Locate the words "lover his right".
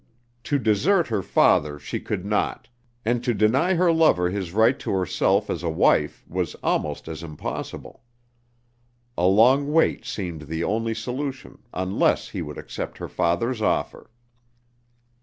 3.93-4.79